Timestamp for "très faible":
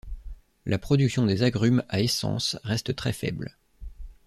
2.95-3.55